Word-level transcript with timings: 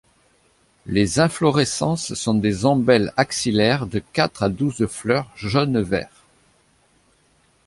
Les 0.87 1.19
inflorescences 1.19 2.15
sont 2.15 2.33
des 2.33 2.65
ombelles 2.65 3.13
axillaires 3.17 3.85
de 3.85 3.99
quatre 4.13 4.41
à 4.41 4.49
douze 4.49 4.87
fleurs 4.87 5.29
jaune-vert. 5.35 6.23